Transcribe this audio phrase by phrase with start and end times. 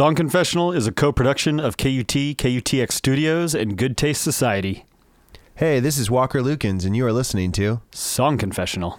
[0.00, 4.86] Song Confessional is a co production of KUT, KUTX Studios, and Good Taste Society.
[5.56, 8.98] Hey, this is Walker Lukens, and you are listening to Song Confessional.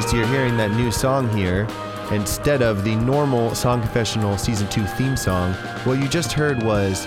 [0.00, 1.68] Surprised you're hearing that new song here
[2.10, 5.52] instead of the normal Song Confessional Season 2 theme song.
[5.84, 7.06] What you just heard was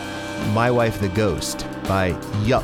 [0.54, 2.64] My Wife the Ghost by Yup.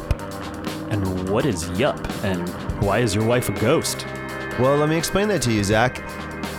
[0.91, 1.99] And what is Yup?
[2.23, 2.47] And
[2.81, 4.05] why is your wife a ghost?
[4.59, 6.01] Well, let me explain that to you, Zach.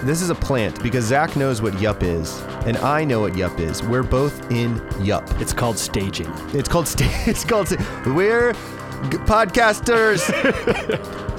[0.03, 3.59] This is a plant because Zach knows what Yup is, and I know what Yup
[3.59, 3.83] is.
[3.83, 5.27] We're both in Yup.
[5.41, 6.31] It's called staging.
[6.53, 10.20] It's called sta- it's called sta- we're g- podcasters.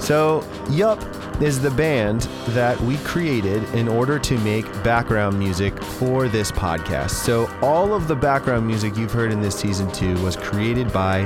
[0.00, 1.00] so Yup
[1.42, 7.10] is the band that we created in order to make background music for this podcast.
[7.10, 11.20] So all of the background music you've heard in this season two was created by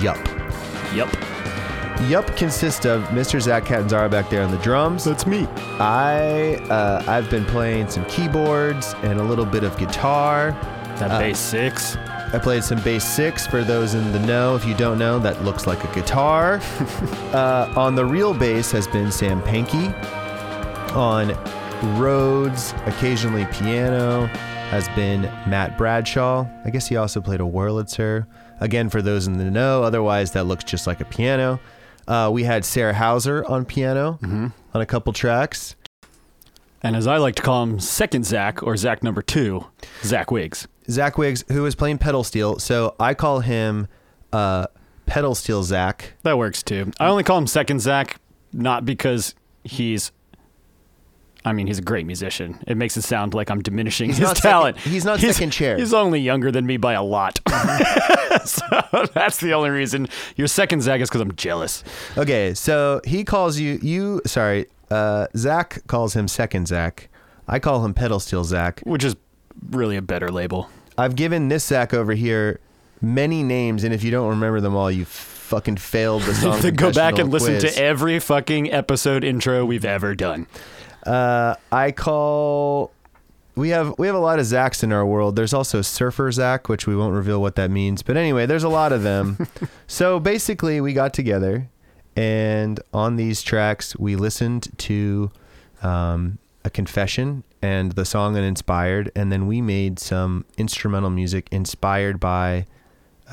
[0.00, 0.18] Yup.
[0.94, 1.12] Yup.
[2.08, 3.40] Yup consists of Mr.
[3.40, 5.04] Zach Catanzara back there on the drums.
[5.04, 5.46] That's me.
[5.78, 10.50] I uh, I've been playing some keyboards and a little bit of guitar.
[10.98, 11.96] That Uh, bass six.
[12.34, 14.56] I played some bass six for those in the know.
[14.56, 16.54] If you don't know, that looks like a guitar.
[17.32, 19.94] uh, on the real bass has been Sam Pankey.
[20.96, 21.28] On
[21.96, 24.26] Rhodes, occasionally piano,
[24.70, 26.44] has been Matt Bradshaw.
[26.64, 28.26] I guess he also played a Wurlitzer.
[28.58, 31.60] Again, for those in the know, otherwise that looks just like a piano.
[32.08, 34.18] Uh, we had Sarah Hauser on piano
[34.74, 35.76] on a couple tracks.
[36.82, 39.66] And as I like to call him, second Zach, or Zach number two,
[40.02, 40.66] Zach Wiggs.
[40.90, 42.58] Zach Wiggs, who is playing pedal steel.
[42.58, 43.88] So I call him
[44.32, 44.66] uh,
[45.06, 46.14] pedal steel Zach.
[46.22, 46.90] That works too.
[47.00, 48.20] I only call him second Zach,
[48.52, 49.34] not because
[49.64, 50.12] he's.
[51.46, 52.58] I mean, he's a great musician.
[52.66, 54.76] It makes it sound like I'm diminishing his not second- talent.
[54.78, 55.76] he's not second chair.
[55.76, 57.38] He's only younger than me by a lot.
[58.46, 58.62] so
[59.12, 60.08] that's the only reason.
[60.36, 61.84] Your second Zach is because I'm jealous.
[62.16, 67.08] Okay, so he calls you you sorry, uh Zach calls him second Zach.
[67.46, 68.80] I call him pedal steel Zach.
[68.84, 69.14] which is
[69.70, 70.68] really a better label.
[70.96, 72.60] I've given this Zach over here
[73.00, 76.60] many names, and if you don't remember them all, you fucking failed the song.
[76.60, 77.74] to go back and listen quiz.
[77.74, 80.46] to every fucking episode intro we've ever done.
[81.04, 82.92] Uh, I call.
[83.56, 85.36] We have we have a lot of Zachs in our world.
[85.36, 88.02] There's also Surfer Zach, which we won't reveal what that means.
[88.02, 89.46] But anyway, there's a lot of them.
[89.86, 91.68] so basically, we got together,
[92.16, 95.30] and on these tracks, we listened to
[95.82, 101.44] um, a confession and the song and inspired and then we made some instrumental music
[101.50, 102.66] inspired by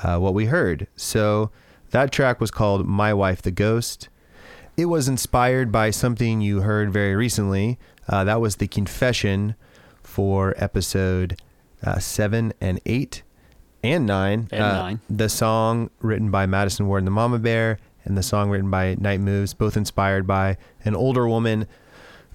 [0.04, 0.88] uh, what we heard.
[0.96, 1.52] So
[1.92, 4.08] that track was called "My Wife the Ghost."
[4.78, 7.78] It was inspired by something you heard very recently.
[8.08, 9.56] Uh, that was the confession
[10.02, 11.30] for episode
[11.84, 13.24] uh, seven and eight
[13.84, 14.48] and nine.
[14.52, 15.00] And Uh, nine.
[15.10, 18.96] The song written by Madison Ward and the Mama Bear, and the song written by
[18.98, 21.68] Night Moves, both inspired by an older woman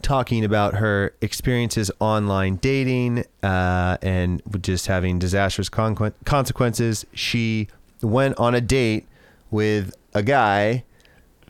[0.03, 7.05] talking about her experiences online dating uh, and just having disastrous conqu- consequences.
[7.13, 7.69] She
[8.03, 9.07] went on a date
[9.51, 10.85] with a guy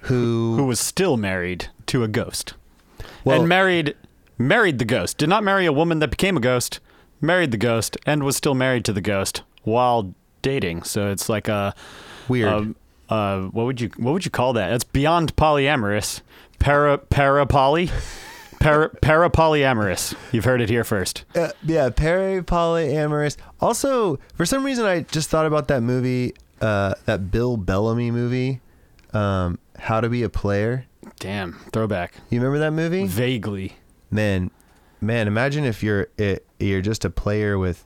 [0.03, 2.55] who, Who was still married to a ghost.
[3.25, 3.95] Well- and married
[4.39, 5.19] married the ghost.
[5.19, 6.79] Did not marry a woman that became a ghost.
[7.21, 10.83] Married the ghost and was still married to the ghost while dating.
[10.85, 11.75] So it's like a
[12.29, 12.53] weird.
[12.53, 12.77] um,
[13.09, 14.73] uh, what would you what would you call that?
[14.73, 16.21] It's beyond polyamorous.
[16.59, 17.91] Para parapoly.
[18.61, 21.25] Para polyamorous, You've heard it here first.
[21.35, 23.37] Uh, yeah, peri polyamorous.
[23.61, 28.61] Also, for some reason, I just thought about that movie, uh, that Bill Bellamy movie,
[29.13, 30.87] um, How to Be a Player.
[31.19, 32.15] Damn, throwback.
[32.31, 33.07] You remember that movie?
[33.07, 33.77] Vaguely.
[34.11, 34.51] Man,
[35.01, 37.85] man, imagine if you're it, you're just a player with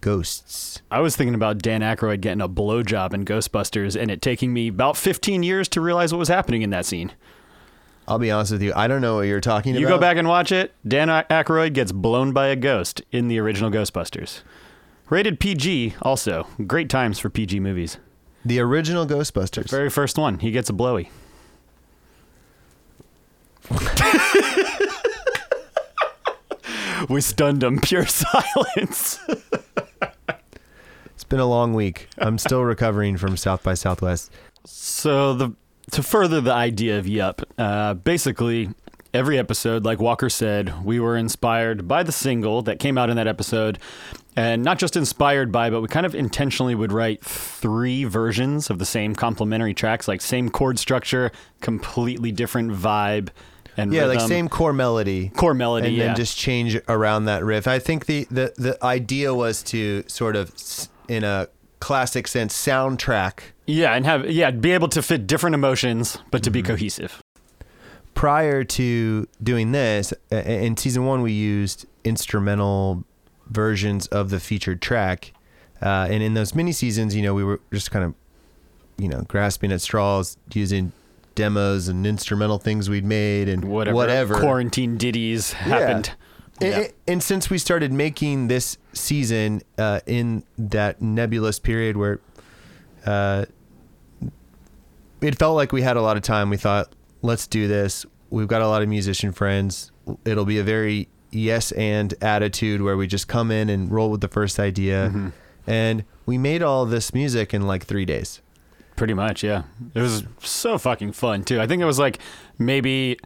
[0.00, 0.82] ghosts.
[0.90, 4.68] I was thinking about Dan Aykroyd getting a blowjob in Ghostbusters and it taking me
[4.68, 7.12] about 15 years to realize what was happening in that scene.
[8.08, 8.72] I'll be honest with you.
[8.74, 9.88] I don't know what you're talking You about.
[9.90, 10.74] You go back and watch it.
[10.86, 14.40] Dan Aykroyd gets blown by a ghost in the original Ghostbusters.
[15.08, 16.46] Rated PG, also.
[16.66, 17.98] Great times for PG movies.
[18.44, 19.70] The original Ghostbusters.
[19.70, 21.10] Very first one, he gets a blowy.
[27.08, 27.80] we stunned him.
[27.80, 29.20] Pure silence.
[31.14, 32.08] It's been a long week.
[32.18, 34.30] I'm still recovering from South by Southwest.
[34.64, 35.52] So the
[35.92, 38.70] to further the idea of Yup, uh, basically
[39.14, 43.16] every episode, like Walker said, we were inspired by the single that came out in
[43.16, 43.78] that episode,
[44.34, 48.78] and not just inspired by, but we kind of intentionally would write three versions of
[48.78, 51.30] the same complementary tracks, like same chord structure,
[51.60, 53.28] completely different vibe,
[53.76, 55.28] and Yeah, like same core melody.
[55.30, 56.06] core melody, and yeah.
[56.06, 57.68] then just change around that riff.
[57.68, 60.50] I think the, the, the idea was to sort of,
[61.08, 61.48] in a
[61.82, 63.40] classic sense, soundtrack.
[63.66, 66.52] yeah, and have yeah, be able to fit different emotions, but to Mm-hmm.
[66.54, 67.20] be cohesive.
[68.14, 73.04] Prior to doing this, in season one, we used instrumental
[73.48, 75.32] versions of the featured track.
[75.80, 78.14] Uh, and in those mini seasons, you know, we were just kind of,
[78.98, 80.92] you know, grasping at straws, using
[81.34, 84.38] demos and instrumental things we'd made and Whatever, whatever.
[84.40, 86.08] quarantine ditties happened.
[86.08, 86.16] And,
[86.60, 86.88] Yeah.
[87.08, 92.20] and since we started making this season uh, in that nebulous period where
[93.04, 93.46] uh,
[95.20, 98.04] it felt like we had a lot of time, we thought, let's do this.
[98.30, 99.90] We've got a lot of musician friends.
[100.24, 104.20] It'll be a very yes and attitude where we just come in and roll with
[104.20, 105.08] the first idea.
[105.08, 105.28] Mm-hmm.
[105.66, 108.40] And we made all this music in like three days.
[108.96, 109.62] Pretty much, yeah.
[109.94, 111.60] It was so fucking fun too.
[111.60, 112.18] I think it was like
[112.58, 113.18] maybe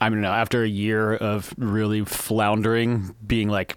[0.00, 3.76] I don't know, after a year of really floundering, being like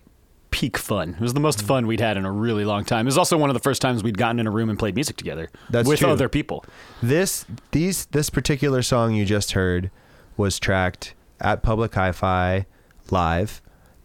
[0.52, 1.16] peak fun.
[1.16, 3.06] It was the most fun we'd had in a really long time.
[3.06, 4.94] It was also one of the first times we'd gotten in a room and played
[4.96, 6.10] music together That's with true.
[6.10, 6.64] other people.
[7.02, 9.90] This these this particular song you just heard
[10.38, 12.66] was tracked at Public Hi-Fi
[13.10, 13.62] live.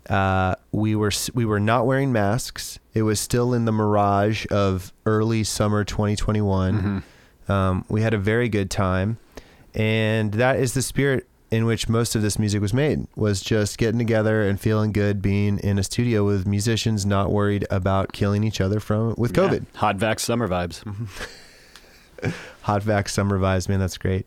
[0.09, 2.79] Uh, we were we were not wearing masks.
[2.95, 7.05] It was still in the mirage of early summer 2021.
[7.49, 9.19] Um, we had a very good time,
[9.75, 13.07] and that is the spirit in which most of this music was made.
[13.17, 17.67] Was just getting together and feeling good, being in a studio with musicians, not worried
[17.71, 19.49] about killing each other from with Yeah.
[19.49, 19.67] COVID.
[19.77, 20.83] Hot vax summer vibes.
[22.63, 24.27] Hot Vax Summer Vibes, man, that's great.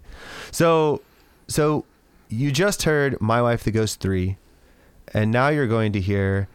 [0.51, 1.01] So,
[1.47, 1.85] so
[2.29, 4.37] you just heard My Wife the Ghost 3,
[5.13, 6.47] and now you're going to hear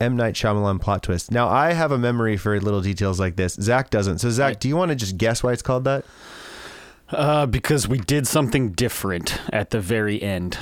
[0.00, 0.16] M.
[0.16, 1.32] Night Shyamalan plot twist.
[1.32, 3.54] Now, I have a memory for little details like this.
[3.54, 4.18] Zach doesn't.
[4.18, 6.04] So, Zach, do you want to just guess why it's called that?
[7.14, 10.58] Uh, because we did something different at the very end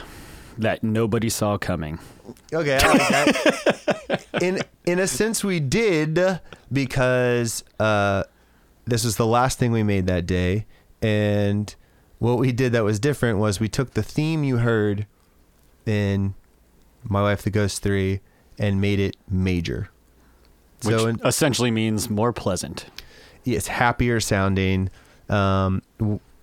[0.58, 1.98] that nobody saw coming.
[2.52, 4.26] Okay, I like that.
[4.42, 6.40] in in a sense, we did
[6.70, 8.24] because uh,
[8.84, 10.66] this was the last thing we made that day,
[11.00, 11.74] and
[12.18, 15.06] what we did that was different was we took the theme you heard
[15.86, 16.34] in
[17.04, 18.20] My Wife the Ghost Three
[18.58, 19.88] and made it major.
[20.82, 22.86] Which so in, essentially means more pleasant.
[23.44, 24.90] it's happier sounding.
[25.28, 25.82] Um,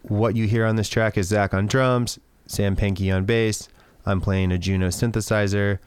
[0.03, 3.69] what you hear on this track is Zach on drums, Sam Pankey on bass.
[4.05, 5.79] I'm playing a Juno synthesizer.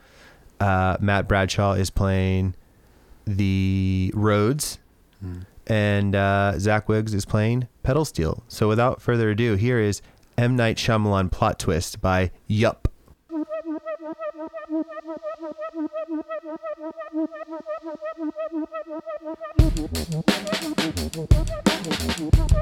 [0.60, 2.54] Uh, Matt Bradshaw is playing
[3.26, 4.78] the Rhodes,
[5.24, 5.44] mm.
[5.66, 8.44] and uh, Zach Wiggs is playing pedal steel.
[8.48, 10.02] So without further ado, here is
[10.38, 12.88] M Night Shyamalan plot twist by Yup.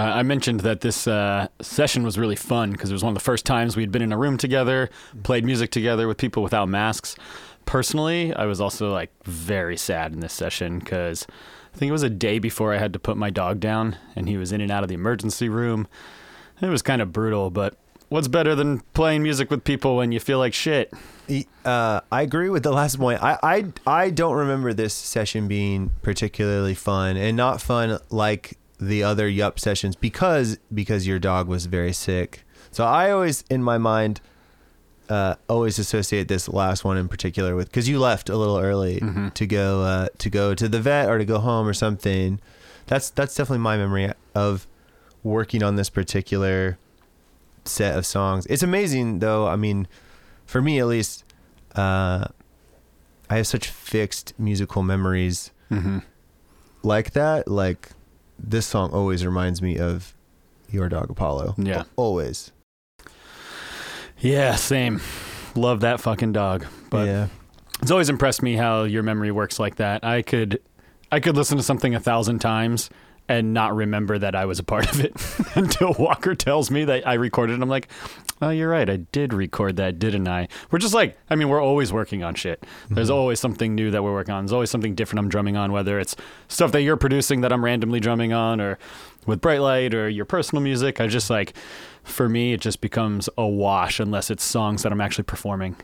[0.00, 3.24] I mentioned that this uh, session was really fun because it was one of the
[3.24, 4.90] first times we'd been in a room together,
[5.22, 7.16] played music together with people without masks.
[7.66, 11.26] Personally, I was also like very sad in this session because
[11.74, 14.28] I think it was a day before I had to put my dog down, and
[14.28, 15.86] he was in and out of the emergency room.
[16.60, 17.76] It was kind of brutal, but
[18.08, 20.92] what's better than playing music with people when you feel like shit?
[21.64, 23.22] Uh, I agree with the last point.
[23.22, 29.02] I, I I don't remember this session being particularly fun, and not fun like the
[29.02, 32.44] other Yup sessions because because your dog was very sick.
[32.70, 34.20] So I always in my mind
[35.08, 39.00] uh, always associate this last one in particular with because you left a little early
[39.34, 42.40] to go uh, to go to the vet or to go home or something.
[42.86, 44.66] That's that's definitely my memory of
[45.22, 46.78] working on this particular
[47.64, 48.46] set of songs.
[48.46, 49.46] It's amazing though.
[49.46, 49.86] I mean,
[50.46, 51.24] for me at least,
[51.76, 52.26] uh,
[53.28, 55.98] I have such fixed musical memories Mm-hmm.
[56.82, 57.46] like that.
[57.46, 57.90] Like
[58.42, 60.14] this song always reminds me of
[60.70, 61.54] your dog Apollo.
[61.58, 61.84] Yeah.
[61.96, 62.52] always.
[64.18, 65.00] Yeah, same.
[65.54, 66.66] Love that fucking dog.
[66.90, 67.28] But yeah,
[67.82, 70.04] it's always impressed me how your memory works like that.
[70.04, 70.60] I could
[71.10, 72.90] I could listen to something a thousand times
[73.30, 75.14] and not remember that I was a part of it
[75.54, 77.62] until Walker tells me that I recorded it.
[77.62, 77.86] I'm like,
[78.42, 78.90] oh, you're right.
[78.90, 80.48] I did record that, didn't I?
[80.72, 82.66] We're just like, I mean, we're always working on shit.
[82.90, 84.44] There's always something new that we're working on.
[84.44, 86.16] There's always something different I'm drumming on, whether it's
[86.48, 88.80] stuff that you're producing that I'm randomly drumming on or
[89.26, 91.00] with Bright Light or your personal music.
[91.00, 91.54] I just like,
[92.02, 95.76] for me, it just becomes a wash unless it's songs that I'm actually performing.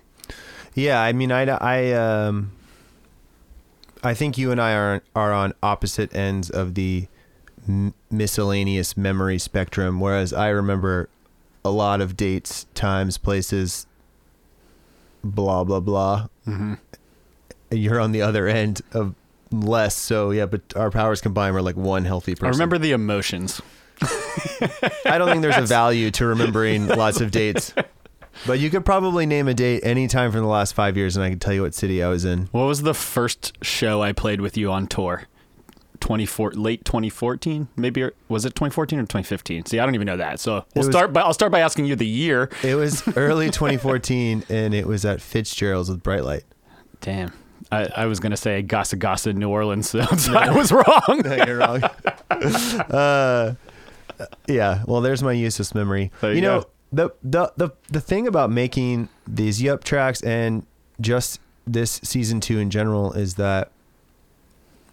[0.75, 1.01] yeah.
[1.01, 2.51] I mean, I I um,
[4.03, 7.07] I think you and I are are on opposite ends of the
[7.69, 10.01] m- miscellaneous memory spectrum.
[10.01, 11.09] Whereas I remember
[11.65, 13.87] a lot of dates, times, places,
[15.25, 16.29] blah blah blah.
[16.47, 16.75] Mm-hmm.
[17.71, 19.15] You're on the other end of
[19.51, 19.97] less.
[19.97, 22.47] So yeah, but our powers combined we're like one healthy person.
[22.47, 23.61] I remember the emotions.
[24.03, 27.73] I don't think there's a value to remembering lots of dates.
[28.47, 31.31] But you could probably name a date anytime from the last five years, and I
[31.31, 32.49] can tell you what city I was in.
[32.53, 35.25] What was the first show I played with you on tour?
[36.01, 40.39] 24 late 2014 maybe was it 2014 or 2015 see i don't even know that
[40.41, 43.47] so we'll was- start by i'll start by asking you the year It was early
[43.51, 46.45] 2014, and it was at Fitzgerald's with Bright Light.
[47.01, 47.33] damn
[47.73, 50.01] i, I was gonna say gasa gasa new orleans so
[50.37, 51.83] i was wrong No, you're wrong.
[52.91, 53.55] uh,
[54.49, 54.83] yeah.
[54.87, 56.11] Well, there's my useless memory.
[56.21, 60.65] There you know the the the the thing about making these Yup tracks and
[61.01, 63.73] just this season two in general is that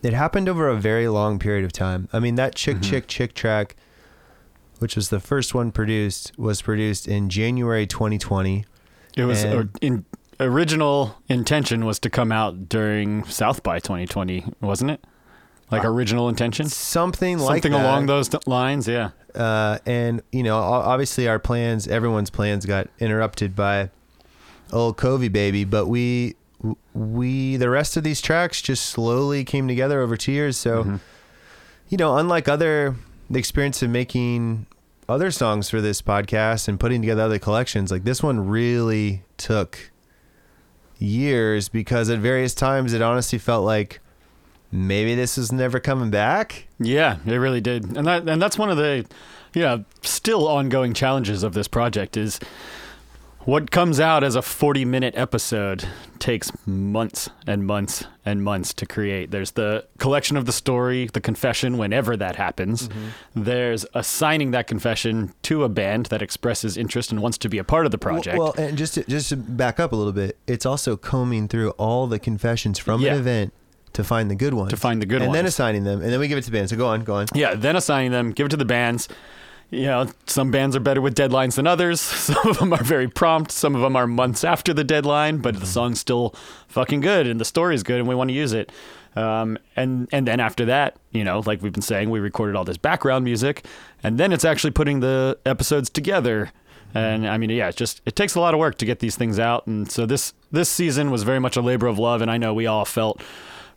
[0.04, 2.08] it happened over a very long period of time.
[2.14, 2.84] I mean, that chick Mhm.
[2.84, 3.76] chick chick track,
[4.80, 8.66] which was the first one produced, was produced in January 2020.
[9.16, 10.06] it was or in
[10.40, 15.04] original intention was to come out during south by 2020 wasn't it
[15.72, 20.42] like Uh, original intention Something like something along those th- lines yeah uh, and you
[20.44, 23.90] know, obviously our plans, everyone's plans got interrupted by
[24.72, 26.36] old Covey baby, but we,
[26.94, 30.56] we, the rest of these tracks just slowly came together over two years.
[30.58, 31.00] So, Mhm.
[31.90, 32.96] you know, unlike other,
[33.30, 34.66] the experience of making
[35.10, 39.92] other songs for this podcast and putting together other collections, like this one really took
[40.98, 44.00] years because at various times it honestly felt like
[44.72, 46.68] maybe this is never coming back.
[46.80, 49.06] Yeah, it really did, and that and that's one of the,
[49.54, 52.40] yeah, still ongoing challenges of this project is
[53.46, 55.86] what comes out as a forty-minute episode
[56.20, 59.32] takes months and months and months to create.
[59.32, 62.88] There's the collection of the story, the confession, whenever that happens.
[62.88, 63.44] Mm-hmm.
[63.44, 67.64] There's assigning that confession to a band that expresses interest and wants to be a
[67.64, 68.38] part of the project.
[68.38, 71.48] Well, well, and just to, just to back up a little bit, it's also combing
[71.48, 73.14] through all the confessions from Yeah.
[73.14, 73.54] an event
[73.94, 74.70] to find the good ones.
[74.72, 75.28] To find the good one.
[75.28, 76.72] and then assigning them, and then we give it to bands.
[76.72, 77.28] So go on, go on.
[77.36, 79.08] Yeah, then assigning them, give it to the bands.
[79.74, 82.00] You know, some bands are better with deadlines than others.
[82.34, 83.52] Some of them are very prompt.
[83.52, 86.36] Some of them are months after the deadline, but the song's still
[86.68, 88.72] fucking good and the story's good and we want to use it.
[89.16, 92.66] Um, and and then after that, you know, like we've been saying, we recorded all
[92.66, 93.66] this background music,
[94.02, 96.52] and then it's actually putting the episodes together.
[96.96, 99.16] And I mean, yeah, it just it takes a lot of work to get these
[99.16, 99.68] things out.
[99.68, 102.54] And so this this season was very much a labor of love, and I know
[102.54, 103.22] we all felt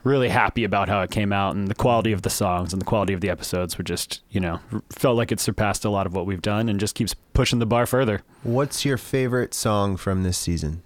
[0.06, 2.86] really happy about how it came out and the quality of the songs and the
[2.86, 4.60] quality of the episodes were just you know
[4.90, 7.66] felt like it surpassed a lot of what we've done and just keeps pushing the
[7.66, 10.82] bar further What's your favorite song from this season?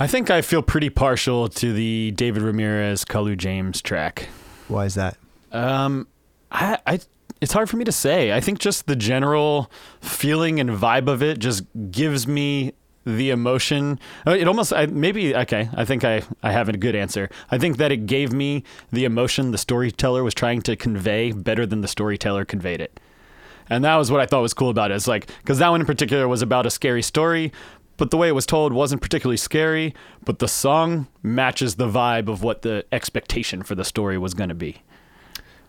[0.00, 4.28] i think i feel pretty partial to the david ramirez kalu james track
[4.68, 5.16] Why is that?
[5.50, 6.06] um
[6.52, 7.00] i i
[7.40, 11.22] it's hard for me to say i think just the general feeling and vibe of
[11.22, 12.74] it just gives me
[13.04, 13.98] the emotion.
[14.26, 15.68] uh, It almost I, maybe okay.
[15.74, 17.30] I think I I have a good answer.
[17.50, 21.64] I think that it gave me the emotion the storyteller was trying to convey better
[21.66, 23.00] than the storyteller conveyed it.
[23.70, 24.94] And that was what I thought was cool about it.
[24.94, 27.52] It's like because that one in particular was about a scary story,
[27.96, 29.94] but the way it was told wasn't particularly scary.
[30.24, 34.48] But the song matches the vibe of what the expectation for the story was going
[34.48, 34.82] to be.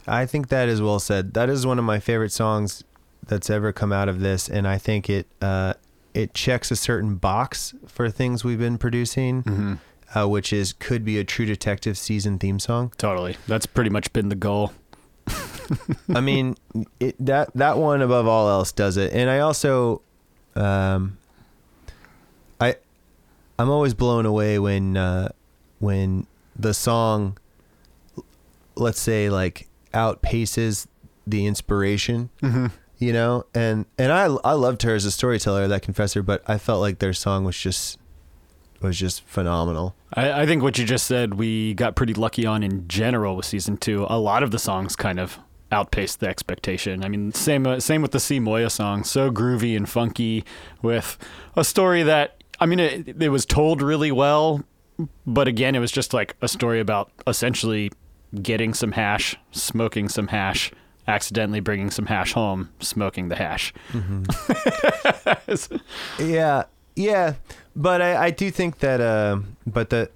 [0.07, 1.33] I think that is well said.
[1.33, 2.83] That is one of my favorite songs
[3.25, 5.73] that's ever come out of this, and I think it uh,
[6.13, 9.79] it checks a certain box for things we've been producing,
[10.15, 12.91] uh, which is could be a True Detective season theme song.
[12.97, 14.73] Totally, that's pretty much been the goal.
[16.13, 16.55] I mean,
[16.99, 20.01] it, that that one above all else does it, and I also,
[20.55, 21.17] um,
[22.59, 22.75] I,
[23.57, 25.29] I'm always blown away when uh,
[25.79, 26.25] when
[26.57, 27.37] the song,
[28.75, 30.87] let's say, like outpaces
[31.27, 32.29] the inspiration.
[32.41, 32.67] Mm-hmm.
[32.99, 36.57] You know, and and I I loved her as a storyteller, that confessor, but I
[36.57, 37.97] felt like their song was just
[38.81, 39.95] was just phenomenal.
[40.13, 43.45] I, I think what you just said, we got pretty lucky on in general with
[43.45, 44.05] season two.
[44.09, 45.39] A lot of the songs kind of
[45.71, 47.03] outpaced the expectation.
[47.03, 50.43] I mean, same uh, same with the C Moya song, so groovy and funky,
[50.81, 51.17] with
[51.55, 54.65] a story that I mean, it, it was told really well,
[55.25, 57.91] but again, it was just like a story about essentially
[58.41, 60.71] getting some hash, smoking some hash.
[61.09, 63.73] Accidentally bringing some hash home, smoking the hash.
[66.19, 67.33] Yeah, yeah,
[67.75, 70.11] but I, I do think that, uh, but the,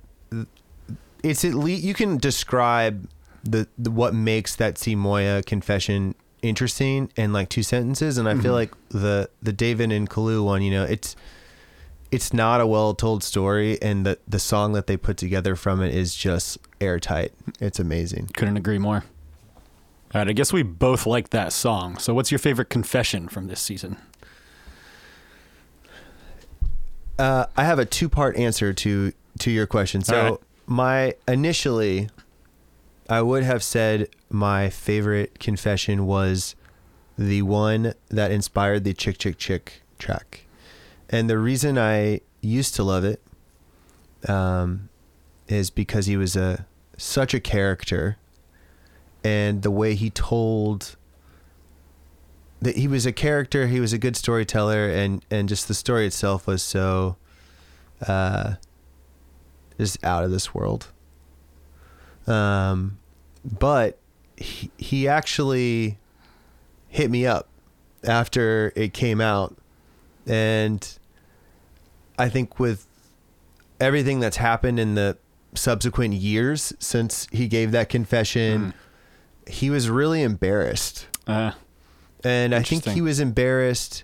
[1.23, 3.09] it's at least you can describe
[3.43, 8.53] the, the what makes that Simoya confession interesting in like two sentences, and I feel
[8.53, 11.15] like the the David and Kalu one, you know, it's
[12.11, 15.81] it's not a well told story, and the the song that they put together from
[15.81, 17.33] it is just airtight.
[17.59, 18.29] It's amazing.
[18.35, 19.03] Couldn't agree more.
[20.13, 21.97] All right, I guess we both like that song.
[21.97, 23.97] So, what's your favorite confession from this season?
[27.17, 30.01] Uh, I have a two part answer to to your question.
[30.01, 30.39] So right.
[30.65, 32.09] my initially,
[33.09, 36.55] I would have said my favorite confession was
[37.17, 40.45] the one that inspired the Chick Chick Chick track,
[41.09, 43.21] and the reason I used to love it,
[44.27, 44.89] um,
[45.47, 46.65] is because he was a
[46.97, 48.17] such a character,
[49.23, 50.95] and the way he told
[52.61, 56.05] that he was a character he was a good storyteller and and just the story
[56.07, 57.17] itself was so
[58.07, 58.55] uh
[59.77, 60.87] just out of this world.
[62.27, 62.99] Um
[63.43, 63.97] but
[64.37, 65.97] he, he actually
[66.87, 67.47] hit me up
[68.03, 69.55] after it came out
[70.27, 70.97] and
[72.17, 72.85] i think with
[73.79, 75.17] everything that's happened in the
[75.55, 78.73] subsequent years since he gave that confession
[79.47, 81.51] he was really embarrassed Uh,
[82.23, 84.03] and I think he was embarrassed,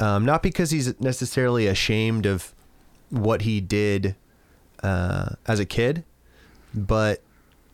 [0.00, 2.54] um, not because he's necessarily ashamed of
[3.10, 4.14] what he did
[4.82, 6.04] uh, as a kid,
[6.74, 7.22] but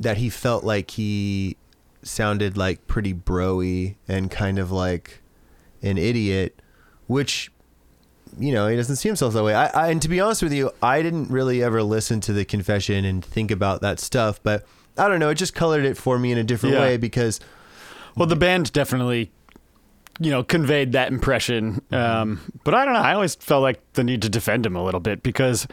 [0.01, 1.57] that he felt like he
[2.03, 5.23] sounded like pretty broy and kind of like
[5.83, 6.61] an idiot,
[7.07, 7.51] which
[8.39, 9.55] you know he doesn't see himself that way.
[9.55, 12.45] I, I and to be honest with you, I didn't really ever listen to the
[12.45, 14.65] confession and think about that stuff, but
[14.99, 15.31] I don't know.
[15.31, 16.81] It just colored it for me in a different Yeah.
[16.83, 17.41] way because
[18.17, 19.33] well, the band definitely,
[20.21, 21.81] you know, conveyed that impression.
[21.91, 23.01] Um, but I don't know.
[23.01, 25.67] I always felt like the need to defend him a little bit because,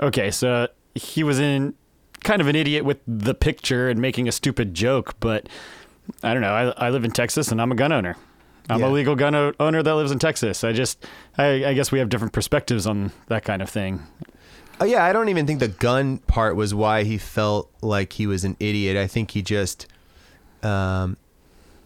[0.00, 1.74] okay, so he was in
[2.22, 5.48] kind of an idiot with the picture and making a stupid joke, but
[6.22, 6.52] I don't know.
[6.78, 8.16] I, I live in Texas and I'm a gun owner.
[8.70, 8.88] I'm Yeah.
[8.88, 10.62] a legal gun owner that lives in Texas.
[10.64, 11.04] I just,
[11.36, 14.00] I, I guess we have different perspectives on that kind of thing.
[14.80, 18.26] Oh, yeah, I don't even think the gun part was why he felt like he
[18.26, 18.96] was an idiot.
[18.96, 19.86] I think he just,
[20.62, 21.16] um,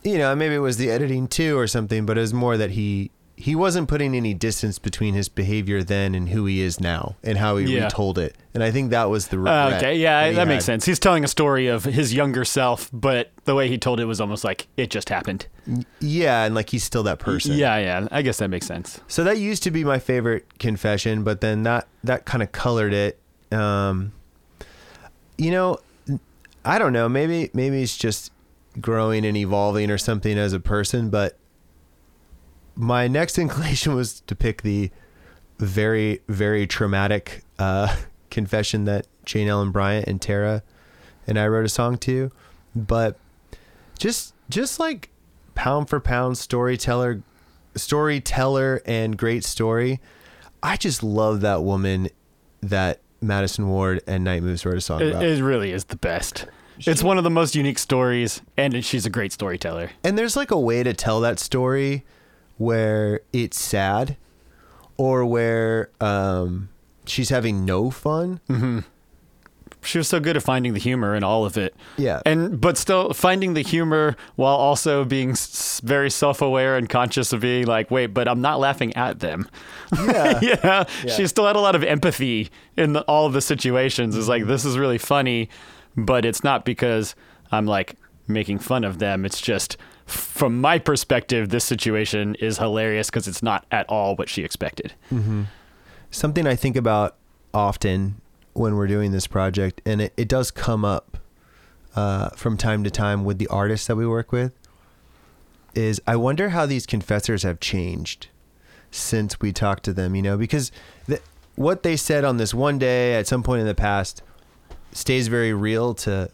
[0.03, 2.71] you know, maybe it was the editing too or something, but it was more that
[2.71, 7.15] he he wasn't putting any distance between his behavior then and who he is now
[7.23, 7.85] and how he Yeah.
[7.85, 8.35] retold it.
[8.53, 9.75] And I think that was the Uh, regret.
[9.83, 10.85] okay, yeah, that that makes sense.
[10.85, 14.21] He's telling a story of his younger self, but the way he told it was
[14.21, 15.47] almost like it just happened.
[16.01, 17.53] Yeah, and like he's still that person.
[17.57, 19.01] Yeah, yeah, I guess that makes sense.
[19.07, 22.93] So that used to be my favorite confession, but then that that kind of colored
[22.93, 23.21] it.
[23.53, 24.13] Um,
[25.37, 25.79] you know,
[26.65, 27.09] I don't know.
[27.09, 28.33] Maybe maybe it's just
[28.81, 31.11] growing and evolving or something as a person.
[31.11, 31.37] But
[32.81, 34.91] my next inclination was to pick the
[35.59, 37.95] very very traumatic uh,
[38.31, 40.63] confession that Jane Ellen Bryant and Tara
[41.27, 42.31] and I wrote a song to.
[42.77, 43.19] But
[43.99, 45.11] just just like
[45.57, 47.21] pound for pound storyteller
[47.75, 50.01] storyteller and great story.
[50.63, 52.09] I just love that woman
[52.61, 55.23] that Madison Ward and Night Moves wrote a song It, about.
[55.25, 56.47] it really is the best.
[56.81, 59.91] It's one of the most unique stories, and she's a great storyteller.
[60.05, 62.05] and there's like a way to tell that story
[62.59, 64.17] where it's sad
[64.97, 66.69] or where um,
[67.07, 68.85] she's having no fun.
[69.81, 71.75] She was so good at finding the humor in all of it.
[71.97, 72.21] Yeah.
[72.27, 77.41] And but still finding the humor while also being s- very self-aware and conscious of
[77.41, 79.49] being like, wait, but I'm not laughing at them.
[79.97, 80.41] Yeah.
[80.43, 80.59] yeah.
[80.63, 80.85] Yeah.
[81.17, 84.17] She still had a lot of empathy in the, all of the situations.
[84.17, 85.49] It's like this is really funny,
[85.97, 87.15] but it's not because
[87.53, 87.95] I'm like
[88.27, 89.25] making fun of them.
[89.25, 89.77] It's just
[90.09, 94.95] from my perspective, this situation is hilarious because it's not at all what she expected.
[96.11, 97.17] something I think about
[97.53, 98.21] often
[98.55, 101.19] when we're doing this project, and it, it does come up
[101.95, 104.53] uh, from time to time with the artists that we work with,
[105.75, 108.29] is I wonder how these confessors have changed
[108.91, 110.73] since we talked to them, you know, because
[111.07, 111.21] th-
[111.55, 114.23] what they said on this one day at some point in the past
[114.93, 116.31] stays very real to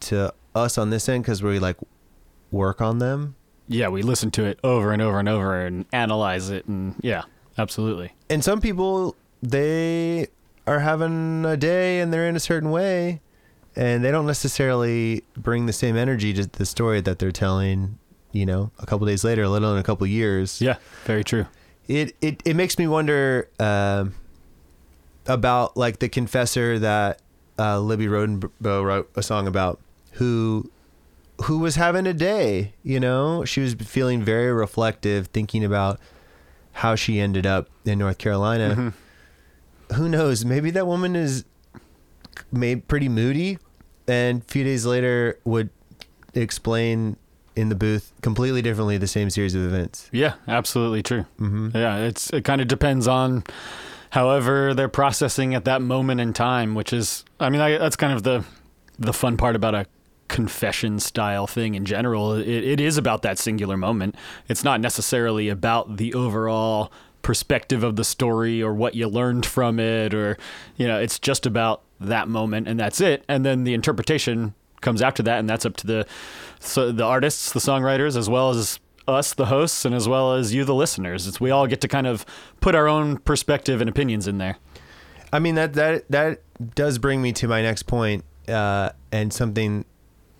[0.00, 1.76] to us on this end because we're like
[2.52, 3.34] work on them
[3.66, 7.22] Yeah, we listen to it over and over and over and analyze it, and yeah,
[7.58, 8.12] absolutely.
[8.30, 10.28] and some people they
[10.66, 13.20] are having a day and they're in a certain way
[13.74, 17.98] and they don't necessarily bring the same energy to the story that they're telling
[18.30, 21.46] you know a couple days later let alone a couple years Yeah, very true.
[21.88, 24.14] it it, it makes me wonder um
[25.26, 27.20] about like the confessor that
[27.58, 29.80] uh, libby Rodenbough wrote a song about
[30.12, 30.70] who
[31.44, 33.44] who was having a day you know?
[33.44, 36.00] She was feeling very reflective thinking about
[36.72, 38.92] how she ended up in north carolina.
[39.94, 40.44] Who knows?
[40.44, 41.44] Maybe that woman is
[42.50, 43.58] made pretty moody
[44.08, 45.70] and a few days later would
[46.34, 47.16] explain
[47.54, 50.08] in the booth completely differently the same series of events.
[50.12, 51.26] Yeah, absolutely true.
[51.38, 51.76] mm-hmm.
[51.76, 53.44] Yeah, it's it kind of depends on
[54.10, 58.12] however they're processing at that moment in time, which is I mean I, that's kind
[58.12, 58.44] of the
[58.98, 59.86] the fun part about a
[60.32, 62.32] confession style thing in general.
[62.32, 64.16] It, it is about that singular moment.
[64.48, 66.90] It's not necessarily about the overall
[67.20, 70.38] perspective of the story or what you learned from it or
[70.76, 73.24] you know, it's just about that moment and that's it.
[73.28, 76.06] And then the interpretation comes after that and that's up to the
[76.58, 80.54] so the artists, the songwriters as well as us the hosts and as well as
[80.54, 81.26] you the listeners.
[81.28, 82.24] It's we all get to kind of
[82.62, 84.56] put our own perspective and opinions in there.
[85.30, 86.40] I mean that that that
[86.74, 89.84] does bring me to my next point, uh, and something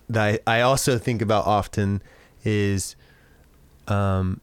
[0.09, 2.01] that I, I also think about often
[2.43, 2.95] is,
[3.87, 4.41] um,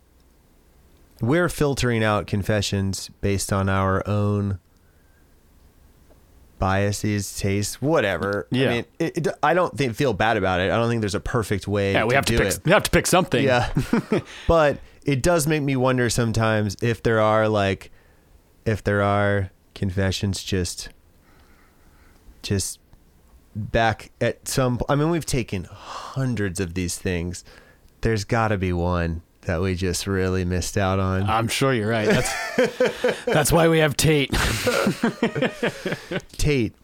[1.20, 4.58] we're filtering out confessions based on our own
[6.58, 8.46] biases, tastes, whatever.
[8.50, 8.66] Yeah.
[8.66, 10.70] I mean, it, it, I don't think, feel bad about it.
[10.70, 11.92] I don't think there's a perfect way.
[11.92, 12.60] Yeah, we have to pick it.
[12.64, 13.44] we have to pick something.
[13.44, 13.72] Yeah.
[14.48, 17.90] but it does make me wonder sometimes if there are like
[18.64, 20.90] if there are confessions just
[22.42, 22.79] just
[23.54, 27.44] back at some I mean we've taken hundreds of these things.
[28.02, 31.22] There's got to be one that we just really missed out on.
[31.24, 32.08] I'm sure you're right.
[32.08, 34.30] That's that's why we have Tate.
[36.32, 36.74] Tate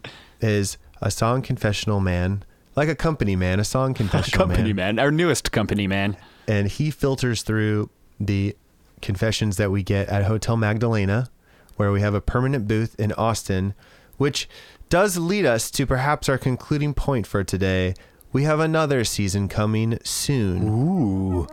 [0.40, 4.96] is a song confessional man, like a company man, a song confessional company man.
[4.96, 5.04] man.
[5.04, 6.16] Our newest company man.
[6.48, 8.56] and he filters through the
[9.02, 11.28] confessions that we get at Hotel Magdalena,
[11.76, 13.74] where we have a permanent booth in Austin,
[14.16, 14.48] which
[14.88, 17.94] does lead us to perhaps our concluding point for today.
[18.32, 20.68] We have another season coming soon.
[20.68, 21.46] Ooh.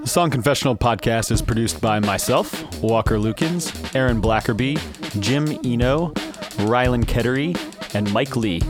[0.00, 4.78] The Song Confessional podcast is produced by myself, Walker Lukens, Aaron Blackerby,
[5.20, 6.10] Jim Eno,
[6.66, 7.54] Rylan Kettery,
[7.94, 8.60] and Mike Lee,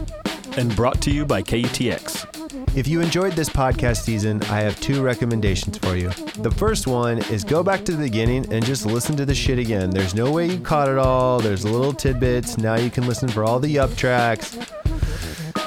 [0.56, 2.41] and brought to you by KUTX.
[2.74, 6.08] If you enjoyed this podcast season, I have two recommendations for you.
[6.38, 9.58] The first one is go back to the beginning and just listen to the shit
[9.58, 9.90] again.
[9.90, 11.38] There's no way you caught it all.
[11.38, 12.56] There's little tidbits.
[12.56, 14.56] Now you can listen for all the Yup tracks.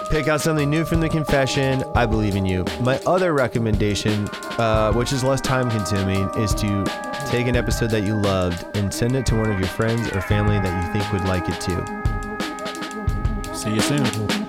[0.09, 1.83] Pick out something new from the confession.
[1.93, 2.65] I believe in you.
[2.81, 6.85] My other recommendation, uh, which is less time consuming, is to
[7.27, 10.21] take an episode that you loved and send it to one of your friends or
[10.21, 11.85] family that you think would like it too.
[13.53, 14.44] See you soon.